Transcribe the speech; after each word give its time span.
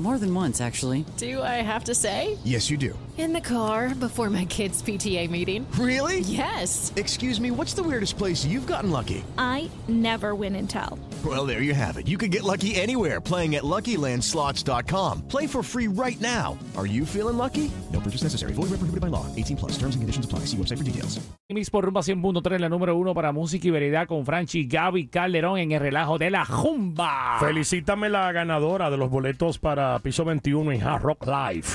More 0.00 0.16
than 0.16 0.34
once, 0.34 0.62
actually. 0.62 1.04
Do 1.18 1.42
I 1.42 1.60
have 1.60 1.84
to 1.84 1.94
say? 1.94 2.38
Yes, 2.42 2.70
you 2.70 2.78
do. 2.78 2.98
In 3.18 3.34
the 3.34 3.40
car 3.42 3.94
before 3.94 4.30
my 4.30 4.46
kids' 4.46 4.82
PTA 4.82 5.28
meeting. 5.28 5.66
Really? 5.78 6.20
Yes. 6.20 6.90
Excuse 6.96 7.38
me, 7.38 7.50
what's 7.50 7.74
the 7.74 7.82
weirdest 7.82 8.16
place 8.16 8.42
you've 8.42 8.66
gotten 8.66 8.90
lucky? 8.90 9.22
I 9.36 9.70
never 9.88 10.34
win 10.34 10.56
and 10.56 10.70
tell. 10.70 10.98
Well, 11.22 11.44
there 11.44 11.60
you 11.60 11.74
have 11.74 11.98
it. 11.98 12.08
You 12.08 12.16
can 12.16 12.30
get 12.30 12.44
lucky 12.44 12.76
anywhere 12.76 13.20
playing 13.20 13.56
at 13.56 13.62
LuckyLandSlots.com. 13.62 15.28
Play 15.28 15.46
for 15.46 15.62
free 15.62 15.86
right 15.86 16.18
now. 16.18 16.56
Are 16.78 16.86
you 16.86 17.04
feeling 17.04 17.36
lucky? 17.36 17.70
No 17.92 18.00
purchase 18.00 18.22
necessary. 18.22 18.54
Void 18.54 18.70
where 18.70 18.80
prohibited 18.80 19.02
by 19.02 19.08
law. 19.08 19.26
18 19.36 19.58
plus. 19.58 19.72
Terms 19.72 19.96
and 19.96 20.00
conditions 20.00 20.24
apply. 20.24 20.46
See 20.46 20.56
website 20.56 20.78
for 20.78 20.84
details. 20.84 21.20
Mix 21.50 21.68
por 21.68 21.84
rumba 21.84 22.00
100.3, 22.00 22.60
la 22.60 22.68
número 22.68 22.96
uno 22.96 23.12
para 23.12 23.32
música 23.32 23.66
y 23.66 23.70
veredad 23.72 24.06
con 24.06 24.24
Franchi 24.24 24.68
Gaby 24.68 25.08
Calderón 25.08 25.58
en 25.58 25.72
el 25.72 25.80
relajo 25.80 26.16
de 26.16 26.30
la 26.30 26.44
Jumba. 26.44 27.38
Felicítame 27.40 28.08
la 28.08 28.30
ganadora 28.30 28.88
de 28.88 28.96
los 28.96 29.10
boletos 29.10 29.58
para 29.58 29.89
piso 29.98 30.24
21 30.24 30.72
en 30.72 30.82
Hard 30.82 31.02
Rock 31.02 31.26
Live. 31.26 31.66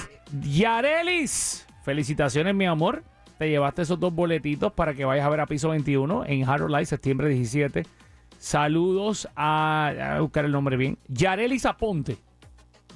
Yarelis, 0.41 1.67
felicitaciones, 1.83 2.55
mi 2.55 2.65
amor. 2.65 3.03
Te 3.38 3.49
llevaste 3.49 3.81
esos 3.81 3.99
dos 3.99 4.13
boletitos 4.13 4.71
para 4.71 4.93
que 4.93 5.05
vayas 5.05 5.25
a 5.25 5.29
ver 5.29 5.41
a 5.41 5.45
piso 5.45 5.69
21 5.69 6.25
en 6.25 6.49
Hard 6.49 6.61
Rock 6.61 6.71
Live, 6.71 6.85
septiembre 6.85 7.29
17. 7.29 7.85
Saludos 8.38 9.27
a, 9.35 10.15
a 10.15 10.21
buscar 10.21 10.45
el 10.45 10.51
nombre 10.51 10.77
bien. 10.77 10.97
Yarelis 11.07 11.65
Aponte. 11.65 12.17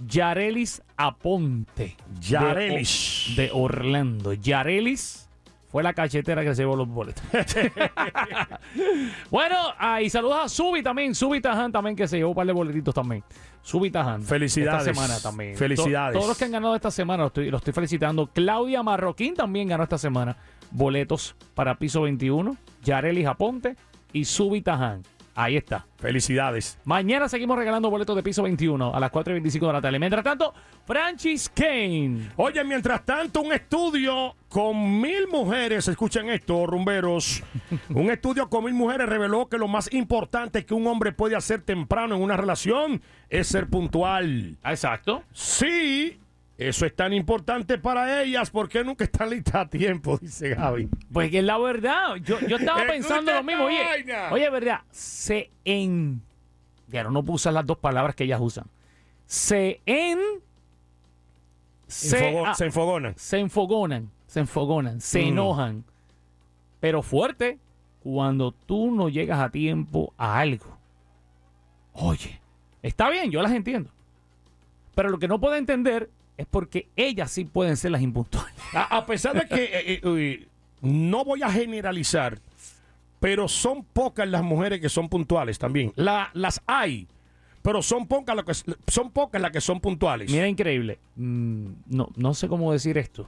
Yarelis 0.07 0.81
Aponte. 0.97 1.97
Yarelis. 2.19 3.33
De, 3.35 3.43
de 3.43 3.49
Orlando. 3.53 4.33
Yarelis 4.33 5.28
fue 5.69 5.83
la 5.83 5.93
cachetera 5.93 6.43
que 6.43 6.53
se 6.55 6.63
llevó 6.63 6.75
los 6.75 6.87
boletos. 6.87 7.23
bueno, 9.29 9.55
ah, 9.77 10.01
y 10.01 10.09
saludos 10.09 10.37
a 10.43 10.49
Subi 10.49 10.81
también. 10.83 11.13
Subi 11.15 11.41
Tajan 11.41 11.71
también 11.71 11.95
que 11.95 12.07
se 12.07 12.17
llevó 12.17 12.29
un 12.31 12.35
par 12.35 12.47
de 12.47 12.53
boletitos 12.53 12.93
también. 12.93 13.23
Subi 13.61 13.91
Tajan. 13.91 14.23
Felicidades. 14.23 14.87
Esta 14.87 14.93
semana 14.93 15.19
también. 15.21 15.55
Felicidades. 15.55 16.13
To- 16.13 16.19
todos 16.19 16.29
los 16.29 16.37
que 16.37 16.45
han 16.45 16.51
ganado 16.51 16.75
esta 16.75 16.91
semana, 16.91 17.23
los 17.23 17.29
estoy, 17.29 17.51
los 17.51 17.59
estoy 17.61 17.73
felicitando. 17.73 18.27
Claudia 18.27 18.81
Marroquín 18.83 19.35
también 19.35 19.67
ganó 19.67 19.83
esta 19.83 19.97
semana 19.97 20.37
boletos 20.71 21.35
para 21.53 21.75
piso 21.75 22.01
21. 22.01 22.55
Yarelis 22.83 23.27
Aponte 23.27 23.75
y 24.13 24.25
Subi 24.25 24.61
Tajan. 24.61 25.03
Ahí 25.35 25.57
está. 25.57 25.85
Felicidades. 25.97 26.77
Mañana 26.85 27.29
seguimos 27.29 27.57
regalando 27.57 27.89
boletos 27.89 28.15
de 28.15 28.23
piso 28.23 28.43
21 28.43 28.93
a 28.93 28.99
las 28.99 29.11
4 29.11 29.31
y 29.31 29.35
25 29.35 29.67
de 29.67 29.73
la 29.73 29.81
tarde. 29.81 29.99
Mientras 29.99 30.23
tanto, 30.23 30.53
Francis 30.85 31.49
Kane. 31.49 32.31
Oye, 32.37 32.63
mientras 32.63 33.05
tanto, 33.05 33.41
un 33.41 33.53
estudio 33.53 34.35
con 34.47 35.01
mil 35.01 35.27
mujeres, 35.27 35.87
escuchen 35.87 36.29
esto, 36.29 36.65
rumberos. 36.65 37.43
un 37.89 38.09
estudio 38.09 38.49
con 38.49 38.65
mil 38.65 38.73
mujeres 38.73 39.07
reveló 39.07 39.47
que 39.47 39.57
lo 39.57 39.67
más 39.67 39.93
importante 39.93 40.65
que 40.65 40.73
un 40.73 40.87
hombre 40.87 41.11
puede 41.11 41.35
hacer 41.35 41.61
temprano 41.61 42.15
en 42.15 42.21
una 42.21 42.37
relación 42.37 43.01
es 43.29 43.47
ser 43.47 43.67
puntual. 43.67 44.57
Exacto. 44.63 45.23
Sí, 45.33 46.19
eso 46.61 46.85
es 46.85 46.93
tan 46.93 47.13
importante 47.13 47.77
para 47.77 48.21
ellas 48.21 48.49
porque 48.49 48.83
nunca 48.83 49.05
están 49.05 49.29
listas 49.29 49.55
a 49.55 49.69
tiempo, 49.69 50.17
dice 50.21 50.49
Gaby. 50.49 50.89
Pues 51.11 51.31
que 51.31 51.39
es 51.39 51.43
la 51.45 51.57
verdad. 51.57 52.15
Yo, 52.17 52.39
yo 52.41 52.57
estaba 52.57 52.85
pensando 52.85 53.33
lo 53.33 53.43
mismo. 53.43 53.65
Oye, 53.65 53.83
vaina. 53.83 54.29
oye, 54.31 54.49
verdad. 54.49 54.81
Se 54.91 55.49
en. 55.63 56.21
Ya 56.89 57.03
no, 57.03 57.23
puedo 57.23 57.35
usar 57.35 57.53
las 57.53 57.65
dos 57.65 57.77
palabras 57.77 58.13
que 58.15 58.25
ellas 58.25 58.39
usan. 58.41 58.65
Se 59.25 59.79
en. 59.85 60.19
Se 61.87 62.17
enfogonan. 62.65 63.15
se 63.15 63.39
enfogonan. 63.39 64.11
Se 64.27 64.39
enfogonan. 64.41 65.01
Se 65.01 65.21
Mm. 65.21 65.27
enojan. 65.27 65.83
Pero 66.79 67.01
fuerte 67.01 67.57
cuando 68.01 68.51
tú 68.51 68.91
no 68.91 69.07
llegas 69.09 69.39
a 69.39 69.49
tiempo 69.49 70.13
a 70.17 70.39
algo. 70.39 70.77
Oye, 71.93 72.39
está 72.81 73.09
bien, 73.09 73.31
yo 73.31 73.41
las 73.41 73.51
entiendo. 73.51 73.91
Pero 74.95 75.09
lo 75.09 75.19
que 75.19 75.27
no 75.27 75.39
puedo 75.39 75.55
entender 75.55 76.09
es 76.39 76.47
porque 76.49 76.87
ellas 76.95 77.29
sí 77.31 77.43
pueden 77.45 77.75
ser 77.77 77.91
las 77.91 78.01
impuntuales. 78.01 78.53
A, 78.73 78.97
a 78.97 79.05
pesar 79.05 79.33
de 79.39 79.47
que 79.47 79.63
eh, 79.65 80.01
eh, 80.03 80.47
no 80.81 81.25
voy 81.25 81.43
a 81.43 81.51
generalizar, 81.51 82.39
pero 83.19 83.47
son 83.47 83.83
pocas 83.83 84.27
las 84.29 84.41
mujeres 84.43 84.79
que 84.79 84.87
son 84.89 85.09
puntuales 85.09 85.59
también. 85.59 85.91
La- 85.95 86.29
las 86.33 86.61
hay, 86.65 87.07
pero 87.61 87.81
son 87.81 88.07
pocas 88.07 88.35
las 88.35 88.45
que 88.45 88.73
son 88.91 89.11
pocas 89.11 89.41
las 89.41 89.51
que 89.51 89.59
son 89.59 89.81
puntuales. 89.81 90.31
Mira, 90.31 90.47
increíble. 90.47 90.97
Mm, 91.17 91.67
no, 91.87 92.09
no 92.15 92.33
sé 92.33 92.47
cómo 92.47 92.71
decir 92.71 92.97
esto. 92.97 93.27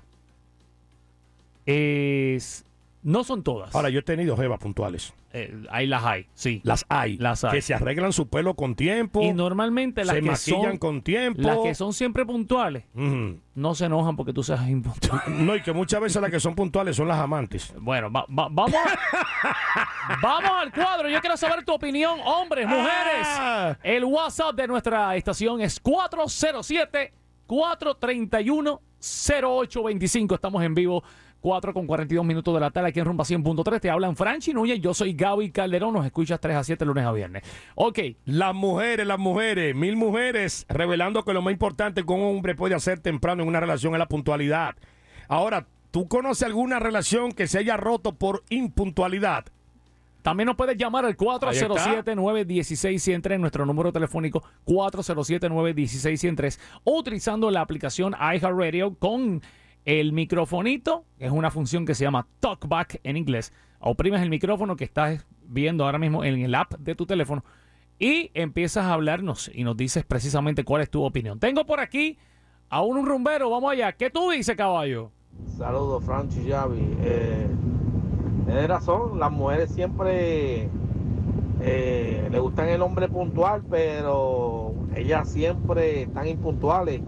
Es, 1.65 2.63
no 3.03 3.23
son 3.23 3.43
todas. 3.43 3.73
Ahora 3.75 3.89
yo 3.89 3.99
he 3.99 4.03
tenido 4.03 4.37
jevas 4.37 4.59
puntuales. 4.59 5.13
Eh, 5.33 5.63
ahí 5.71 5.87
las 5.87 6.03
hay, 6.03 6.27
sí. 6.33 6.59
Las 6.65 6.85
hay, 6.89 7.15
Las 7.17 7.45
hay. 7.45 7.51
que 7.51 7.61
se 7.61 7.73
arreglan 7.73 8.11
su 8.11 8.27
pelo 8.27 8.53
con 8.53 8.75
tiempo, 8.75 9.21
y 9.21 9.31
normalmente 9.31 10.03
las 10.03 10.15
se 10.15 10.21
que 10.21 10.27
maquillan 10.29 10.61
son 10.71 10.77
con 10.77 11.01
tiempo. 11.01 11.41
las 11.41 11.57
que 11.59 11.73
son 11.73 11.93
siempre 11.93 12.25
puntuales 12.25 12.83
no 12.93 13.75
se 13.75 13.85
enojan 13.85 14.17
porque 14.17 14.33
tú 14.33 14.43
seas 14.43 14.67
impuntual. 14.67 15.21
No, 15.29 15.55
y 15.55 15.61
que 15.61 15.71
muchas 15.71 16.01
veces 16.01 16.21
las 16.21 16.29
que 16.31 16.39
son 16.41 16.53
puntuales 16.53 16.97
son 16.97 17.07
las 17.07 17.17
amantes. 17.17 17.73
Bueno, 17.79 18.11
va- 18.11 18.25
va- 18.29 18.49
vamos, 18.51 18.73
a- 18.75 20.17
vamos 20.21 20.51
al 20.51 20.71
cuadro. 20.73 21.07
Yo 21.09 21.21
quiero 21.21 21.37
saber 21.37 21.63
tu 21.63 21.71
opinión, 21.73 22.19
hombres, 22.25 22.67
mujeres. 22.67 23.25
Ah. 23.25 23.77
El 23.83 24.03
WhatsApp 24.03 24.53
de 24.55 24.67
nuestra 24.67 25.15
estación 25.15 25.61
es 25.61 25.81
407-431-0825. 29.01 30.35
Estamos 30.35 30.63
en 30.63 30.75
vivo, 30.75 31.03
4 31.41 31.73
con 31.73 31.87
42 31.87 32.25
minutos 32.25 32.53
de 32.53 32.59
la 32.59 32.71
tarde 32.71 32.89
aquí 32.89 32.99
en 32.99 33.05
Rumba 33.05 33.23
100.3. 33.23 33.79
Te 33.81 33.89
hablan 33.89 34.15
Franchi 34.15 34.53
Núñez. 34.53 34.79
Yo 34.79 34.93
soy 34.93 35.13
Gaby 35.13 35.51
Calderón. 35.51 35.93
Nos 35.93 36.05
escuchas 36.05 36.39
3 36.39 36.55
a 36.55 36.63
7 36.63 36.85
lunes 36.85 37.05
a 37.05 37.11
viernes. 37.11 37.43
Ok, 37.75 37.99
Las 38.25 38.55
mujeres, 38.55 39.07
las 39.07 39.19
mujeres, 39.19 39.75
mil 39.75 39.95
mujeres, 39.95 40.65
revelando 40.69 41.25
que 41.25 41.33
lo 41.33 41.41
más 41.41 41.51
importante 41.51 42.05
que 42.05 42.13
un 42.13 42.21
hombre 42.21 42.55
puede 42.55 42.75
hacer 42.75 42.99
temprano 42.99 43.43
en 43.43 43.49
una 43.49 43.59
relación 43.59 43.93
es 43.93 43.99
la 43.99 44.07
puntualidad. 44.07 44.75
Ahora, 45.27 45.65
¿tú 45.89 46.07
conoces 46.07 46.43
alguna 46.43 46.79
relación 46.79 47.31
que 47.31 47.47
se 47.47 47.57
haya 47.57 47.75
roto 47.75 48.13
por 48.13 48.43
impuntualidad? 48.49 49.45
También 50.21 50.45
nos 50.45 50.55
puedes 50.55 50.77
llamar 50.77 51.05
al 51.05 51.17
407-916-103, 51.17 53.39
nuestro 53.39 53.65
número 53.65 53.91
telefónico 53.91 54.43
407-916-103, 54.67 56.59
o 56.83 56.99
utilizando 56.99 57.49
la 57.49 57.61
aplicación 57.61 58.13
iHeartRadio 58.13 58.93
con 58.95 59.41
el 59.85 60.13
microfonito, 60.13 61.05
es 61.17 61.31
una 61.31 61.51
función 61.51 61.85
que 61.85 61.95
se 61.95 62.03
llama 62.03 62.27
TalkBack 62.39 62.99
en 63.03 63.17
inglés. 63.17 63.53
Oprimes 63.79 64.21
el 64.21 64.29
micrófono 64.29 64.75
que 64.75 64.83
estás 64.83 65.25
viendo 65.43 65.85
ahora 65.85 65.97
mismo 65.97 66.23
en 66.23 66.39
el 66.39 66.55
app 66.55 66.73
de 66.75 66.95
tu 66.95 67.05
teléfono 67.05 67.43
y 67.99 68.31
empiezas 68.33 68.85
a 68.85 68.93
hablarnos 68.93 69.51
y 69.53 69.63
nos 69.63 69.77
dices 69.77 70.05
precisamente 70.05 70.63
cuál 70.63 70.81
es 70.81 70.89
tu 70.89 71.03
opinión. 71.03 71.39
Tengo 71.39 71.65
por 71.65 71.79
aquí 71.79 72.17
a 72.69 72.81
un 72.81 73.05
rumbero, 73.05 73.49
vamos 73.49 73.71
allá. 73.71 73.91
¿Qué 73.91 74.09
tú 74.09 74.29
dices, 74.31 74.55
caballo? 74.55 75.11
Saludos, 75.57 76.03
Franchi 76.03 76.43
Yavi. 76.43 76.97
Eh, 77.01 77.47
tienes 78.45 78.67
razón, 78.67 79.19
las 79.19 79.31
mujeres 79.31 79.71
siempre 79.71 80.69
eh, 81.61 82.27
le 82.31 82.39
gustan 82.39 82.69
el 82.69 82.81
hombre 82.81 83.07
puntual, 83.07 83.63
pero 83.69 84.73
ellas 84.95 85.29
siempre 85.29 86.03
están 86.03 86.27
impuntuales. 86.27 87.01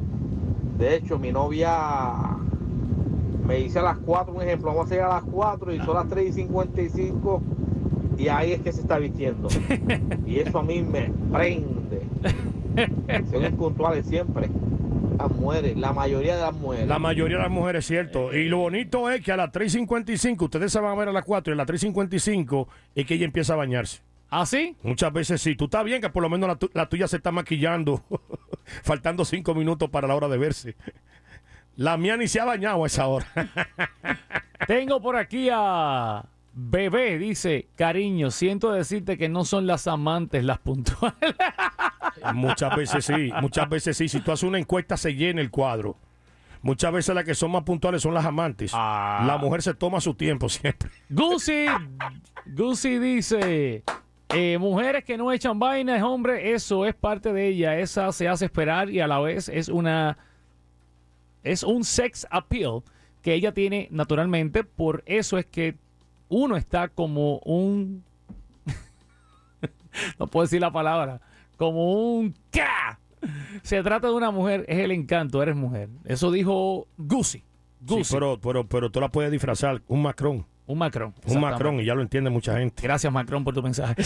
De 0.77 0.95
hecho, 0.95 1.17
mi 1.17 1.31
novia 1.31 2.32
me 3.47 3.55
dice 3.57 3.79
a 3.79 3.83
las 3.83 3.97
4, 3.99 4.33
un 4.33 4.41
ejemplo, 4.41 4.73
vamos 4.73 4.87
a 4.91 4.95
llegar 4.95 5.11
a 5.11 5.15
las 5.15 5.23
4 5.23 5.73
y 5.73 5.77
son 5.79 5.95
las 5.95 6.07
3 6.09 6.29
y 6.29 6.33
55 6.33 7.41
y 8.17 8.27
ahí 8.27 8.51
es 8.53 8.61
que 8.61 8.71
se 8.71 8.81
está 8.81 8.97
vistiendo. 8.99 9.47
Y 10.25 10.39
eso 10.39 10.59
a 10.59 10.63
mí 10.63 10.81
me 10.81 11.11
prende. 11.31 12.01
Son 13.31 13.43
impuntuales 13.45 14.05
siempre. 14.07 14.49
Las 15.17 15.31
mujeres, 15.31 15.77
la 15.77 15.93
mayoría 15.93 16.35
de 16.35 16.41
las 16.41 16.53
mujeres. 16.55 16.87
La 16.87 16.97
mayoría 16.99 17.37
de 17.37 17.43
las 17.43 17.51
mujeres, 17.51 17.85
cierto. 17.85 18.33
Y 18.33 18.45
lo 18.49 18.57
bonito 18.59 19.09
es 19.11 19.21
que 19.21 19.31
a 19.31 19.37
las 19.37 19.51
3.55, 19.51 20.41
ustedes 20.41 20.71
se 20.71 20.79
van 20.79 20.91
a 20.91 20.95
ver 20.95 21.09
a 21.09 21.11
las 21.11 21.23
4 21.23 21.53
y 21.53 21.55
a 21.55 21.57
las 21.57 21.67
3.55 21.67 22.67
es 22.95 23.05
que 23.05 23.13
ella 23.13 23.25
empieza 23.25 23.53
a 23.53 23.57
bañarse. 23.57 24.01
¿Ah, 24.29 24.45
sí? 24.47 24.75
Muchas 24.81 25.13
veces 25.13 25.39
sí. 25.41 25.55
Tú 25.55 25.65
estás 25.65 25.83
bien 25.85 26.01
que 26.01 26.09
por 26.09 26.23
lo 26.23 26.29
menos 26.29 26.47
la, 26.49 26.55
tu- 26.55 26.71
la 26.73 26.89
tuya 26.89 27.07
se 27.07 27.17
está 27.17 27.31
maquillando, 27.31 28.01
faltando 28.83 29.23
cinco 29.25 29.53
minutos 29.53 29.89
para 29.91 30.07
la 30.07 30.15
hora 30.15 30.27
de 30.27 30.37
verse. 30.39 30.75
La 31.75 31.97
mía 31.97 32.17
ni 32.17 32.27
se 32.27 32.39
ha 32.39 32.45
bañado 32.45 32.83
a 32.83 32.87
esa 32.87 33.07
hora. 33.07 33.27
Tengo 34.67 35.01
por 35.01 35.15
aquí 35.15 35.49
a 35.51 36.23
Bebé, 36.55 37.17
dice, 37.17 37.67
cariño, 37.75 38.29
siento 38.29 38.71
decirte 38.71 39.17
que 39.17 39.27
no 39.27 39.43
son 39.43 39.65
las 39.65 39.87
amantes 39.87 40.43
las 40.43 40.59
puntuales. 40.59 41.35
muchas 42.33 42.75
veces 42.75 43.05
sí, 43.05 43.31
muchas 43.41 43.67
veces 43.69 43.97
sí. 43.97 44.07
Si 44.07 44.19
tú 44.19 44.31
haces 44.31 44.43
una 44.43 44.59
encuesta 44.59 44.95
se 44.97 45.15
llena 45.15 45.41
el 45.41 45.49
cuadro. 45.49 45.97
Muchas 46.61 46.93
veces 46.93 47.13
las 47.13 47.25
que 47.25 47.35
son 47.35 47.51
más 47.51 47.63
puntuales 47.63 48.03
son 48.03 48.13
las 48.13 48.25
amantes. 48.25 48.71
Ah. 48.73 49.23
La 49.27 49.37
mujer 49.37 49.61
se 49.61 49.73
toma 49.73 49.99
su 49.99 50.13
tiempo 50.13 50.47
siempre. 50.47 50.89
Gucci, 51.09 51.65
Gucci 52.45 52.99
dice, 52.99 53.83
eh, 54.29 54.57
mujeres 54.59 55.03
que 55.03 55.17
no 55.17 55.31
echan 55.31 55.59
vainas, 55.59 56.01
hombre, 56.03 56.53
eso 56.53 56.85
es 56.85 56.95
parte 56.95 57.33
de 57.33 57.47
ella, 57.47 57.77
esa 57.79 58.11
se 58.11 58.29
hace 58.29 58.45
esperar 58.45 58.89
y 58.89 59.01
a 59.01 59.07
la 59.07 59.19
vez 59.19 59.49
es 59.49 59.67
una, 59.67 60.17
es 61.43 61.63
un 61.63 61.83
sex 61.83 62.27
appeal 62.29 62.81
que 63.21 63.33
ella 63.33 63.53
tiene 63.53 63.87
naturalmente, 63.91 64.63
por 64.63 65.03
eso 65.05 65.37
es 65.37 65.45
que 65.45 65.77
uno 66.29 66.57
está 66.57 66.89
como 66.89 67.39
un... 67.39 68.03
no 70.19 70.27
puedo 70.27 70.43
decir 70.43 70.61
la 70.61 70.71
palabra. 70.71 71.21
Como 71.57 71.93
un... 71.93 72.35
K. 72.51 72.99
Se 73.61 73.81
trata 73.83 74.07
de 74.07 74.13
una 74.13 74.31
mujer, 74.31 74.65
es 74.67 74.79
el 74.79 74.91
encanto, 74.91 75.41
eres 75.41 75.55
mujer. 75.55 75.89
Eso 76.05 76.31
dijo 76.31 76.87
Gucci. 76.97 77.39
Sí, 77.39 77.43
Gucci. 77.81 78.13
pero, 78.13 78.39
pero, 78.39 78.67
pero 78.67 78.91
tú 78.91 78.99
la 78.99 79.09
puedes 79.09 79.31
disfrazar. 79.31 79.81
Un 79.87 80.01
Macron. 80.01 80.45
un 80.65 80.77
Macron. 80.77 81.13
Un. 81.25 81.39
Macron 81.39 81.79
y 81.79 81.85
ya 81.85 81.95
lo 81.95 82.01
entiende 82.01 82.29
mucha 82.29 82.57
gente. 82.57 82.83
Gracias, 82.83 83.11
Macron, 83.13 83.43
por 83.43 83.53
tu 83.53 83.63
mensaje. 83.63 83.95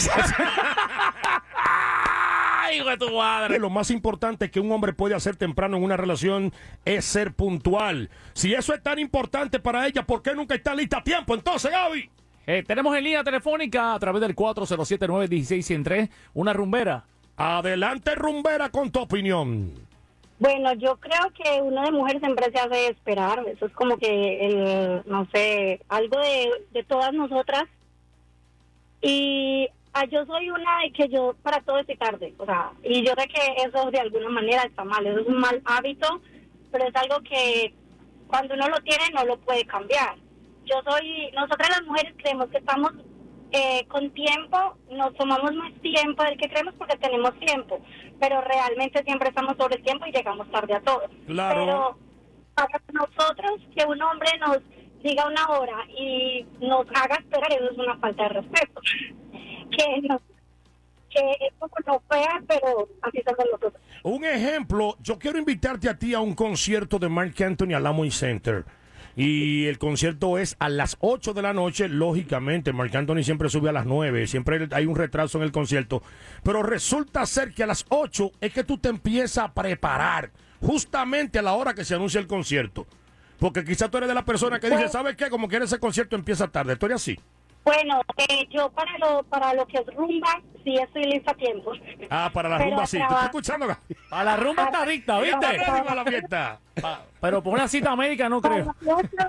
¡Ay, 2.68 2.78
hijo 2.78 2.88
de 2.88 2.96
tu 2.98 3.10
madre! 3.14 3.58
Lo 3.58 3.70
más 3.70 3.90
importante 3.90 4.50
que 4.50 4.60
un 4.60 4.70
hombre 4.72 4.92
puede 4.92 5.14
hacer 5.14 5.36
temprano 5.36 5.76
en 5.76 5.84
una 5.84 5.96
relación 5.96 6.52
es 6.84 7.04
ser 7.04 7.32
puntual. 7.32 8.10
Si 8.34 8.52
eso 8.52 8.74
es 8.74 8.82
tan 8.82 8.98
importante 8.98 9.58
para 9.58 9.86
ella, 9.86 10.04
¿por 10.04 10.22
qué 10.22 10.34
nunca 10.34 10.54
está 10.54 10.74
lista 10.74 10.98
a 10.98 11.04
tiempo? 11.04 11.34
Entonces, 11.34 11.70
Gaby. 11.70 12.10
Eh, 12.46 12.64
tenemos 12.66 12.96
en 12.96 13.04
línea 13.04 13.22
telefónica 13.22 13.94
a 13.94 13.98
través 13.98 14.20
del 14.22 14.34
407-916-103 14.34 16.10
una 16.34 16.52
rumbera. 16.52 17.04
Adelante, 17.36 18.14
rumbera, 18.14 18.70
con 18.70 18.90
tu 18.90 19.00
opinión. 19.00 19.72
Bueno, 20.38 20.72
yo 20.74 20.96
creo 20.96 21.30
que 21.34 21.60
uno 21.62 21.82
de 21.82 21.92
mujer 21.92 22.20
siempre 22.20 22.50
se 22.50 22.58
hace 22.58 22.88
esperar. 22.88 23.44
Eso 23.48 23.66
es 23.66 23.72
como 23.72 23.96
que, 23.98 24.46
el, 24.46 25.02
no 25.06 25.26
sé, 25.32 25.80
algo 25.88 26.18
de, 26.20 26.50
de 26.72 26.84
todas 26.84 27.12
nosotras. 27.12 27.64
Y 29.00 29.68
yo 30.06 30.24
soy 30.26 30.50
una 30.50 30.80
de 30.82 30.92
que 30.92 31.08
yo 31.08 31.34
para 31.42 31.60
todo 31.60 31.78
estoy 31.78 31.96
tarde. 31.96 32.34
O 32.38 32.44
sea, 32.44 32.72
y 32.82 33.04
yo 33.04 33.12
sé 33.16 33.28
que 33.28 33.62
eso 33.66 33.90
de 33.90 34.00
alguna 34.00 34.28
manera 34.28 34.62
está 34.62 34.84
mal. 34.84 35.06
Eso 35.06 35.20
es 35.20 35.26
un 35.26 35.38
mal 35.38 35.60
hábito, 35.64 36.20
pero 36.70 36.84
es 36.86 36.96
algo 36.96 37.20
que 37.22 37.74
cuando 38.26 38.54
uno 38.54 38.68
lo 38.68 38.80
tiene 38.82 39.04
no 39.14 39.24
lo 39.24 39.38
puede 39.38 39.64
cambiar. 39.64 40.16
Yo 40.64 40.76
soy, 40.86 41.30
nosotras 41.32 41.70
las 41.70 41.86
mujeres 41.86 42.14
creemos 42.18 42.48
que 42.50 42.58
estamos 42.58 42.92
eh, 43.50 43.86
con 43.88 44.10
tiempo, 44.10 44.76
nos 44.90 45.14
tomamos 45.14 45.54
más 45.54 45.72
tiempo 45.80 46.22
del 46.22 46.36
que 46.36 46.50
creemos 46.50 46.74
porque 46.74 46.98
tenemos 46.98 47.32
tiempo, 47.40 47.80
pero 48.20 48.42
realmente 48.42 49.02
siempre 49.04 49.30
estamos 49.30 49.56
sobre 49.56 49.76
el 49.76 49.82
tiempo 49.82 50.04
y 50.06 50.12
llegamos 50.12 50.50
tarde 50.50 50.74
a 50.74 50.80
todo. 50.80 51.02
Claro. 51.26 51.58
Pero 51.58 51.98
para 52.54 52.82
nosotros, 52.92 53.62
que 53.74 53.86
un 53.86 54.02
hombre 54.02 54.30
nos 54.38 54.58
diga 55.02 55.26
una 55.26 55.48
hora 55.48 55.86
y 55.96 56.44
nos 56.60 56.86
haga 56.94 57.16
esperar, 57.16 57.52
eso 57.52 57.70
es 57.70 57.78
una 57.78 57.96
falta 57.98 58.24
de 58.24 58.28
respeto. 58.28 58.80
Que, 59.78 60.08
nos, 60.08 60.20
que 61.08 61.22
no 61.86 62.02
fea, 62.10 62.42
pero 62.48 62.88
así 63.02 63.22
somos 63.24 63.46
nosotros. 63.52 63.82
Un 64.02 64.24
ejemplo, 64.24 64.96
yo 65.00 65.18
quiero 65.18 65.38
invitarte 65.38 65.88
a 65.88 65.98
ti 65.98 66.14
a 66.14 66.20
un 66.20 66.34
concierto 66.34 66.98
de 66.98 67.08
Mark 67.08 67.34
Anthony 67.42 67.74
al 67.74 67.86
Amway 67.86 68.10
Center. 68.10 68.64
Y 69.16 69.66
el 69.66 69.78
concierto 69.78 70.38
es 70.38 70.54
a 70.60 70.68
las 70.68 70.96
8 71.00 71.34
de 71.34 71.42
la 71.42 71.52
noche, 71.52 71.88
lógicamente. 71.88 72.72
Mark 72.72 72.96
Anthony 72.96 73.24
siempre 73.24 73.48
sube 73.48 73.68
a 73.68 73.72
las 73.72 73.84
9, 73.84 74.28
siempre 74.28 74.68
hay 74.70 74.86
un 74.86 74.94
retraso 74.94 75.38
en 75.38 75.44
el 75.44 75.50
concierto. 75.50 76.02
Pero 76.44 76.62
resulta 76.62 77.26
ser 77.26 77.52
que 77.52 77.64
a 77.64 77.66
las 77.66 77.84
8 77.88 78.30
es 78.40 78.52
que 78.52 78.62
tú 78.62 78.78
te 78.78 78.88
empiezas 78.88 79.44
a 79.44 79.52
preparar, 79.52 80.30
justamente 80.60 81.40
a 81.40 81.42
la 81.42 81.54
hora 81.54 81.74
que 81.74 81.84
se 81.84 81.96
anuncia 81.96 82.20
el 82.20 82.28
concierto. 82.28 82.86
Porque 83.40 83.64
quizás 83.64 83.90
tú 83.90 83.98
eres 83.98 84.08
de 84.08 84.14
la 84.14 84.24
persona 84.24 84.60
que 84.60 84.70
dice, 84.70 84.88
¿sabes 84.88 85.16
qué? 85.16 85.28
Como 85.30 85.48
que 85.48 85.56
ese 85.56 85.80
concierto 85.80 86.14
empieza 86.14 86.46
tarde. 86.46 86.76
¿Tú 86.76 86.86
eres 86.86 86.96
así? 86.96 87.18
Bueno, 87.68 88.00
eh, 88.16 88.46
yo 88.50 88.70
para 88.70 88.96
lo, 88.98 89.22
para 89.24 89.52
lo 89.52 89.66
que 89.66 89.76
es 89.78 89.86
rumba, 89.94 90.40
sí 90.64 90.74
estoy 90.76 91.04
lista 91.04 91.32
a 91.32 91.34
tiempo. 91.34 91.72
Ah, 92.08 92.30
para 92.32 92.48
la 92.48 92.56
Pero 92.58 92.70
rumba 92.70 92.86
sí. 92.86 92.96
¿Tú 92.96 93.00
traba- 93.00 93.14
estás 93.14 93.24
escuchando? 93.26 93.76
A 94.10 94.24
la 94.24 94.36
rumba 94.36 94.64
está 94.64 94.82
adicta, 94.82 95.20
¿Está 95.22 95.50
¿viste? 95.50 95.64
para 95.66 95.94
la 95.94 96.04
fiesta? 96.04 96.60
Pero 97.20 97.42
por 97.42 97.52
una 97.54 97.68
cita 97.68 97.94
médica 97.94 98.28
no 98.28 98.40
Para 98.40 98.54
creo. 98.54 98.74
la 98.80 98.96
fiesta, 98.96 99.28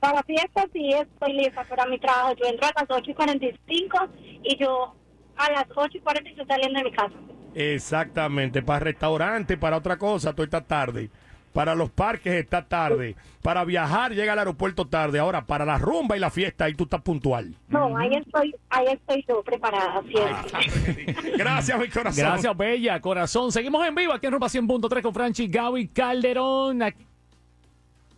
para 0.00 0.14
la 0.16 0.22
fiesta 0.24 0.64
sí 0.72 0.90
estoy 0.92 1.32
lista, 1.32 1.64
pero 1.68 1.82
a 1.82 1.86
mi 1.86 1.98
trabajo 1.98 2.34
yo 2.34 2.44
entro 2.46 2.66
a 2.68 2.72
las 2.80 2.90
8 2.90 3.10
y 3.10 3.14
45 3.14 3.98
y 4.44 4.56
yo 4.58 4.94
a 5.36 5.50
las 5.52 5.66
8 5.74 5.96
y 5.96 6.00
40 6.00 6.30
estoy 6.30 6.46
saliendo 6.46 6.78
de 6.78 6.84
mi 6.84 6.92
casa. 6.92 7.14
Exactamente, 7.54 8.62
para 8.62 8.80
restaurante, 8.80 9.56
para 9.56 9.76
otra 9.78 9.96
cosa, 9.98 10.34
tú 10.34 10.42
estás 10.42 10.66
tarde. 10.66 11.10
Para 11.52 11.74
los 11.74 11.90
parques 11.90 12.32
está 12.34 12.64
tarde. 12.68 13.16
Para 13.42 13.64
viajar 13.64 14.12
llega 14.12 14.34
al 14.34 14.38
aeropuerto 14.38 14.86
tarde. 14.86 15.18
Ahora, 15.18 15.44
para 15.46 15.64
la 15.64 15.78
rumba 15.78 16.16
y 16.16 16.20
la 16.20 16.30
fiesta, 16.30 16.66
ahí 16.66 16.74
tú 16.74 16.84
estás 16.84 17.02
puntual. 17.02 17.54
No, 17.68 17.96
ahí 17.98 18.14
estoy, 18.14 18.54
ahí 18.68 18.86
estoy 18.92 19.24
yo 19.28 19.42
preparada 19.42 20.00
siempre. 20.02 21.14
Gracias, 21.36 21.78
mi 21.80 21.88
corazón. 21.88 22.24
Gracias, 22.24 22.56
Bella, 22.56 23.00
corazón. 23.00 23.50
Seguimos 23.50 23.84
en 23.86 23.94
vivo 23.96 24.12
aquí 24.12 24.26
en 24.26 24.32
Rumba 24.32 24.46
100.3 24.48 25.02
con 25.02 25.12
Franchi 25.12 25.48
Gaby 25.48 25.88
Calderón. 25.88 26.82
Aquí- 26.82 27.04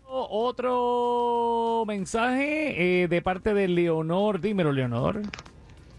Otro 0.06 1.85
mensaje 1.87 3.02
eh, 3.02 3.08
de 3.08 3.23
parte 3.23 3.55
de 3.55 3.69
Leonor. 3.69 4.40
Dímelo, 4.40 4.73
Leonor. 4.73 5.23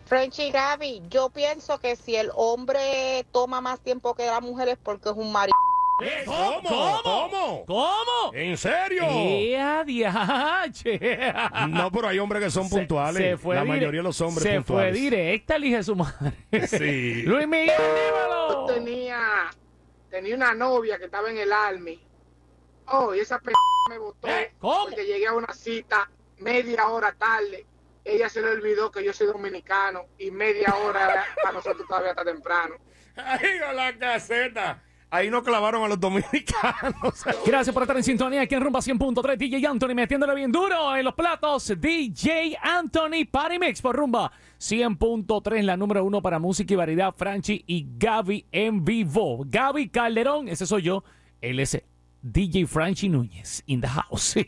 Frenchy 0.06 0.52
Gaby, 0.52 1.02
yo 1.10 1.30
pienso 1.30 1.80
que 1.80 1.96
si 1.96 2.16
el 2.16 2.30
hombre 2.36 3.26
toma 3.32 3.62
más 3.62 3.80
tiempo 3.80 4.14
que 4.14 4.26
la 4.28 4.42
mujer 4.42 4.68
es 4.68 4.78
porque 4.78 5.10
es 5.10 5.16
un 5.16 5.32
marido. 5.32 5.54
¿Cómo? 6.26 7.02
¿Cómo? 7.04 7.66
¿Cómo? 7.68 8.34
¿En 8.34 8.58
serio? 8.58 9.04
¡Ea, 9.10 9.84
diache! 9.84 11.00
No, 11.70 11.92
pero 11.92 12.08
hay 12.08 12.20
hombres 12.20 12.44
que 12.44 12.50
son 12.52 12.68
Se- 12.68 12.76
puntuales. 12.78 13.22
se 13.22 13.38
fue 13.38 13.56
la 13.56 13.64
mayoría 13.64 14.00
de 14.00 14.04
los 14.04 14.20
hombres 14.22 14.44
Se 14.44 14.56
puntuales. 14.56 14.92
fue 14.92 15.00
directa, 15.00 15.56
elige 15.56 15.84
su 15.84 15.96
madre. 15.96 16.34
Sí. 16.68 17.22
Luis 17.26 17.48
Miguel, 17.48 17.72
dímelo. 17.78 18.66
tenía, 18.66 19.20
tenía 20.10 20.36
una 20.36 20.54
novia 20.54 20.98
que 20.98 21.06
estaba 21.06 21.30
en 21.30 21.38
el 21.38 21.54
Army. 21.54 22.02
Oh, 22.88 23.14
y 23.16 23.20
esa 23.20 23.40
p 23.40 23.52
me 23.90 23.98
botó 23.98 24.28
¿Eh? 24.28 24.52
¿Cómo? 24.60 24.86
porque 24.86 25.06
llegué 25.06 25.28
a 25.28 25.34
una 25.34 25.54
cita 25.54 26.10
media 26.40 26.88
hora 26.88 27.14
tarde. 27.14 27.66
Ella 28.04 28.28
se 28.28 28.42
le 28.42 28.50
olvidó 28.50 28.92
que 28.92 29.04
yo 29.04 29.14
soy 29.14 29.28
dominicano 29.28 30.08
y 30.18 30.32
media 30.32 30.74
hora 30.84 31.24
para 31.42 31.54
nosotros 31.54 31.88
todavía 31.88 32.10
está 32.10 32.26
temprano. 32.26 32.76
Ahí 33.16 33.60
con 33.66 33.76
la 33.76 33.98
caseta. 33.98 34.84
Ahí 35.14 35.30
no 35.30 35.44
clavaron 35.44 35.84
a 35.84 35.88
los 35.88 36.00
dominicanos. 36.00 37.24
Gracias 37.46 37.72
por 37.72 37.84
estar 37.84 37.96
en 37.96 38.04
sintonía 38.04 38.42
aquí 38.42 38.56
en 38.56 38.62
Rumba 38.62 38.80
100.3. 38.80 39.38
DJ 39.38 39.68
Anthony 39.68 39.94
metiéndole 39.94 40.34
bien 40.34 40.52
duro 40.52 40.96
en 40.96 41.06
los 41.06 41.14
platos. 41.14 41.72
DJ 41.80 42.58
Anthony 42.60 43.24
Party 43.30 43.60
Mix 43.60 43.80
por 43.80 43.96
Rumba 43.96 44.32
100.3, 44.60 45.62
la 45.62 45.78
número 45.78 46.04
uno 46.04 46.20
para 46.20 46.40
música 46.40 46.74
y 46.74 46.78
variedad. 46.78 47.14
Franchi 47.16 47.64
y 47.68 47.86
Gaby 47.96 48.48
en 48.52 48.84
vivo. 48.84 49.44
Gaby 49.46 49.90
Calderón, 49.90 50.48
ese 50.48 50.66
soy 50.66 50.82
yo. 50.82 51.04
Él 51.42 51.60
DJ 52.26 52.66
Franchi 52.68 53.10
Núñez 53.10 53.62
in 53.66 53.82
the 53.82 53.88
house. 53.88 54.36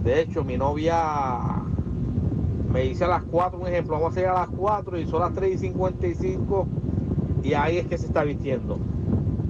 De 0.03 0.21
hecho, 0.21 0.43
mi 0.43 0.57
novia 0.57 1.63
me 2.71 2.81
dice 2.81 3.05
a 3.05 3.07
las 3.07 3.23
4, 3.23 3.59
un 3.59 3.67
ejemplo, 3.67 3.93
vamos 3.93 4.15
a 4.15 4.19
llegar 4.19 4.35
a 4.35 4.39
las 4.41 4.49
4 4.49 4.99
y 4.99 5.07
son 5.07 5.21
las 5.21 5.33
3 5.33 5.55
y 5.55 5.57
55 5.57 6.67
y 7.43 7.53
ahí 7.53 7.77
es 7.77 7.87
que 7.87 7.97
se 7.97 8.07
está 8.07 8.23
vistiendo. 8.23 8.77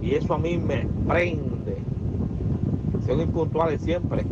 Y 0.02 0.14
eso 0.14 0.36
a 0.36 0.38
mí 0.38 0.58
me 0.58 0.88
prende. 1.08 1.78
Son 3.06 3.20
impuntuales 3.20 3.82
siempre. 3.82 4.24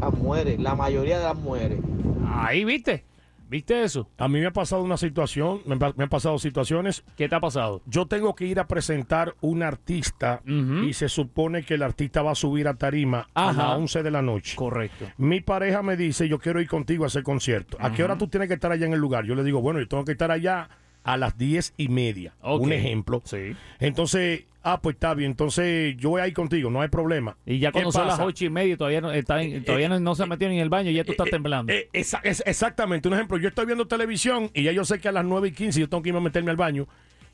Las 0.00 0.14
mujeres, 0.18 0.58
la 0.58 0.74
mayoría 0.74 1.18
de 1.18 1.24
las 1.24 1.38
mujeres. 1.38 1.78
Ahí 2.26 2.64
viste. 2.64 3.04
¿Viste 3.48 3.82
eso? 3.82 4.08
A 4.18 4.28
mí 4.28 4.40
me 4.40 4.46
ha 4.46 4.52
pasado 4.52 4.82
una 4.82 4.96
situación, 4.96 5.60
me, 5.66 5.76
han 5.76 6.08
pasado 6.08 6.38
situaciones. 6.38 7.04
¿Qué 7.16 7.28
te 7.28 7.34
ha 7.34 7.40
pasado? 7.40 7.82
Yo 7.86 8.06
tengo 8.06 8.34
que 8.34 8.46
ir 8.46 8.58
a 8.58 8.66
presentar 8.66 9.34
un 9.40 9.62
artista 9.62 10.42
y 10.44 10.92
se 10.92 11.08
supone 11.08 11.62
que 11.62 11.74
el 11.74 11.82
artista 11.82 12.22
va 12.22 12.32
a 12.32 12.34
subir 12.34 12.68
a 12.68 12.74
tarima 12.74 13.28
a 13.34 13.52
las 13.52 13.76
11 13.76 14.02
de 14.02 14.10
la 14.10 14.22
noche. 14.22 14.56
Correcto. 14.56 15.06
Mi 15.16 15.40
pareja 15.40 15.82
me 15.82 15.96
dice, 15.96 16.28
yo 16.28 16.38
quiero 16.38 16.60
ir 16.60 16.68
contigo 16.68 17.04
a 17.04 17.06
ese 17.08 17.22
concierto. 17.22 17.76
¿A 17.80 17.92
qué 17.92 18.02
hora 18.02 18.18
tú 18.18 18.28
tienes 18.28 18.48
que 18.48 18.54
estar 18.54 18.72
allá 18.72 18.86
en 18.86 18.92
el 18.92 19.00
lugar? 19.00 19.24
Yo 19.24 19.34
le 19.34 19.44
digo, 19.44 19.60
bueno, 19.60 19.80
yo 19.80 19.88
tengo 19.88 20.04
que 20.04 20.12
estar 20.12 20.30
allá 20.30 20.68
a 21.04 21.16
las 21.16 21.38
diez 21.38 21.72
y 21.76 21.88
media. 21.88 22.34
Un 22.42 22.72
ejemplo. 22.72 23.22
Sí. 23.24 23.56
Entonces, 23.78 24.44
ah, 24.66 24.80
pues 24.82 24.94
está 24.94 25.14
bien. 25.14 25.30
Entonces, 25.30 25.96
yo 25.96 26.10
voy 26.10 26.20
a 26.20 26.28
ir 26.28 26.34
contigo, 26.34 26.70
no 26.70 26.80
hay 26.80 26.88
problema. 26.88 27.36
Y 27.46 27.58
ya 27.58 27.68
¿Qué 27.70 27.74
cuando 27.74 27.92
son 27.92 28.08
las 28.08 28.18
ocho 28.20 28.44
y 28.44 28.50
media 28.50 28.74
y 28.74 28.76
todavía 28.76 29.00
no, 29.00 29.12
está 29.12 29.40
en- 29.40 29.64
todavía 29.64 29.88
no, 29.88 30.00
no 30.00 30.14
se 30.14 30.24
ha 30.24 30.26
metido 30.26 30.50
ni 30.50 30.56
en 30.56 30.62
el 30.62 30.68
baño 30.68 30.90
y 30.90 30.94
ya 30.94 31.04
tú 31.04 31.12
estás 31.12 31.30
temblando. 31.30 31.72
Eh, 31.72 31.88
es- 31.92 32.14
exactamente. 32.44 33.08
Un 33.08 33.14
ejemplo, 33.14 33.38
yo 33.38 33.48
estoy 33.48 33.66
viendo 33.66 33.86
televisión 33.86 34.50
y 34.52 34.64
ya 34.64 34.72
yo 34.72 34.84
sé 34.84 34.98
que 34.98 35.08
a 35.08 35.12
las 35.12 35.24
9 35.24 35.48
y 35.48 35.52
15 35.52 35.80
yo 35.80 35.88
tengo 35.88 36.02
que 36.02 36.08
irme 36.10 36.18
a 36.18 36.22
meterme 36.22 36.50
al 36.50 36.56
baño. 36.56 36.86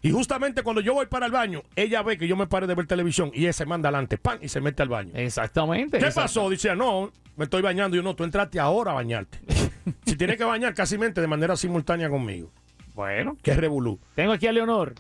Y 0.05 0.11
justamente 0.11 0.63
cuando 0.63 0.81
yo 0.83 0.95
voy 0.95 1.07
para 1.07 1.27
el 1.27 1.33
baño, 1.33 1.63
ella 1.77 2.03
ve 2.03 2.19
que 2.19 2.27
yo 2.27 2.37
me 2.37 2.49
pare 2.49 2.67
de 2.67 2.75
ver 2.75 2.87
televisión 2.87 3.31
y 3.33 3.43
ella 3.45 3.53
se 3.53 3.67
manda 3.67 3.89
adelante, 3.89 4.19
pan, 4.19 4.39
y 4.43 4.49
se 4.49 4.61
mete 4.61 4.83
al 4.83 4.89
baño. 4.89 5.13
Exactamente. 5.15 5.99
¿Qué 5.99 6.07
exacto. 6.07 6.23
pasó? 6.23 6.51
Dice, 6.51 6.75
no, 6.75 7.13
me 7.37 7.45
estoy 7.45 7.63
bañando. 7.63 7.97
Yo 7.97 8.03
no, 8.03 8.17
tú 8.17 8.25
entraste 8.25 8.59
ahora 8.59 8.91
a 8.91 8.95
bañarte. 8.95 9.39
si 10.05 10.17
tienes 10.17 10.37
que 10.37 10.45
bañar, 10.45 10.75
casi 10.75 10.99
mente 10.99 11.21
de 11.21 11.29
manera 11.29 11.57
simultánea 11.57 12.11
conmigo. 12.11 12.51
Bueno, 12.95 13.39
es 13.43 13.57
revolú. 13.57 13.99
tengo 14.15 14.33
aquí 14.33 14.47
a 14.47 14.53
Leonor. 14.53 14.95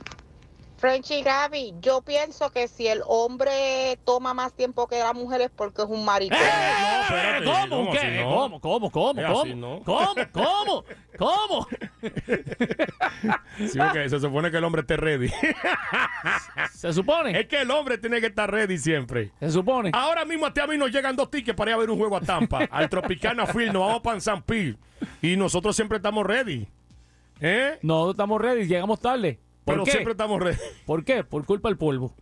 Frenchy 0.82 1.22
Gaby, 1.22 1.74
yo 1.80 2.02
pienso 2.02 2.50
que 2.50 2.66
si 2.66 2.88
el 2.88 3.02
hombre 3.06 4.00
toma 4.04 4.34
más 4.34 4.52
tiempo 4.52 4.88
que 4.88 4.98
la 4.98 5.12
mujer 5.12 5.42
es 5.42 5.50
porque 5.50 5.82
es 5.82 5.88
un 5.88 6.04
maricón. 6.04 6.36
espérate, 6.36 7.44
¿Cómo? 7.44 7.68
¿cómo 7.70 7.92
¿Qué? 7.92 7.98
así 7.98 8.16
no? 8.18 8.28
¿Cómo? 8.34 8.60
¿Cómo? 8.60 8.90
¿Cómo? 8.90 9.20
Es 9.20 9.26
¿Cómo? 9.28 9.40
así, 9.42 9.54
¿no? 9.54 9.80
¿Cómo? 9.84 10.14
¿Cómo? 10.32 10.84
¿Cómo? 11.16 11.66
Sí, 13.58 13.78
porque 13.78 14.08
se 14.08 14.18
supone 14.18 14.50
que 14.50 14.56
el 14.56 14.64
hombre 14.64 14.80
esté 14.80 14.96
ready. 14.96 15.28
¿Se 16.74 16.92
supone? 16.92 17.38
es 17.38 17.46
que 17.46 17.60
el 17.60 17.70
hombre 17.70 17.96
tiene 17.98 18.20
que 18.20 18.26
estar 18.26 18.50
ready 18.50 18.76
siempre. 18.76 19.30
¿Se 19.38 19.52
supone? 19.52 19.92
Ahora 19.94 20.24
mismo 20.24 20.46
a 20.46 20.52
ti 20.52 20.62
a 20.62 20.66
mí 20.66 20.76
nos 20.76 20.90
llegan 20.90 21.14
dos 21.14 21.30
tickets 21.30 21.56
para 21.56 21.70
ir 21.70 21.74
a 21.76 21.78
ver 21.78 21.90
un 21.90 21.98
juego 21.98 22.16
a 22.16 22.20
Tampa, 22.22 22.58
al 22.72 22.88
Tropicana 22.88 23.46
Field, 23.46 23.72
nos 23.72 23.86
vamos 23.86 24.00
para 24.00 24.18
San 24.18 24.42
Pil. 24.42 24.76
Y 25.22 25.36
nosotros 25.36 25.76
siempre 25.76 25.98
estamos 25.98 26.26
ready. 26.26 26.66
¿Eh? 27.40 27.78
No, 27.82 28.10
estamos 28.10 28.40
ready, 28.40 28.66
llegamos 28.66 28.98
tarde. 28.98 29.38
¿Por 29.64 29.74
Pero 29.74 29.84
qué? 29.84 29.90
siempre 29.92 30.12
estamos 30.12 30.40
ready. 30.40 30.56
¿Por 30.86 31.04
qué? 31.04 31.24
Por 31.24 31.44
culpa 31.44 31.68
del 31.68 31.78
polvo. 31.78 32.14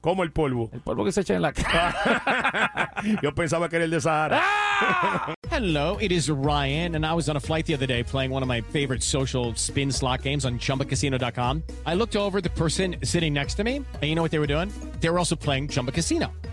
Como 0.00 0.22
el 0.22 0.32
polvo. 0.32 0.70
El 0.72 0.80
polvo 0.80 1.04
que 1.04 1.12
se 1.12 1.20
echa 1.20 1.34
en 1.34 1.42
la 1.42 1.52
cara. 1.52 2.92
Yo 3.22 3.34
pensaba 3.34 3.68
que 3.68 3.76
era 3.76 3.84
el 3.84 3.90
de 3.90 4.00
Sahara. 4.00 4.42
Hello, 5.50 5.96
it 6.00 6.12
is 6.12 6.28
Ryan, 6.28 6.96
and 6.96 7.06
I 7.06 7.12
was 7.14 7.28
on 7.28 7.36
a 7.36 7.40
flight 7.40 7.66
the 7.66 7.74
other 7.74 7.86
day 7.86 8.02
playing 8.02 8.30
one 8.30 8.42
of 8.42 8.48
my 8.48 8.60
favorite 8.62 9.02
social 9.02 9.54
spin 9.54 9.92
slot 9.92 10.22
games 10.22 10.44
on 10.44 10.58
chumbacasino.com. 10.58 11.62
I 11.86 11.94
looked 11.94 12.16
over 12.16 12.40
the 12.40 12.50
person 12.50 12.96
sitting 13.04 13.32
next 13.32 13.54
to 13.54 13.64
me, 13.64 13.76
and 13.76 14.02
you 14.02 14.14
know 14.14 14.22
what 14.22 14.32
they 14.32 14.38
were 14.40 14.46
doing? 14.48 14.70
They 15.00 15.08
were 15.08 15.18
also 15.18 15.36
playing 15.36 15.68
Chumba 15.68 15.92
Casino. 15.92 16.32